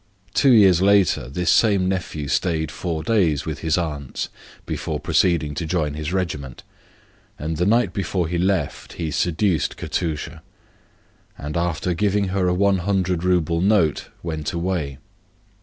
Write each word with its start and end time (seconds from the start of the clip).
Then 0.33 0.33
two 0.33 0.51
years 0.53 0.81
later 0.81 1.29
this 1.29 1.51
same 1.51 1.87
nephew 1.87 2.27
stayed 2.27 2.71
four 2.71 3.03
days 3.03 3.45
with 3.45 3.59
his 3.59 3.77
aunts 3.77 4.29
before 4.65 4.99
proceeding 4.99 5.53
to 5.53 5.65
join 5.67 5.93
his 5.93 6.11
regiment, 6.11 6.63
and 7.37 7.57
the 7.57 7.67
night 7.67 7.93
before 7.93 8.27
he 8.27 8.39
left 8.39 8.93
he 8.93 9.11
betrayed 9.11 9.77
Katusha, 9.77 10.41
and, 11.37 11.55
after 11.55 11.93
giving 11.93 12.29
her 12.29 12.47
a 12.47 12.53
100 12.55 13.23
rouble 13.23 13.61
note, 13.61 14.07
went 14.23 14.53
away. 14.53 14.97